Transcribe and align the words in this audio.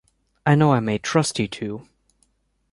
I 0.47 0.55
know 0.55 0.73
I 0.73 0.79
may 0.79 0.97
trust 0.97 1.37
you 1.37 1.47
two. 1.47 1.87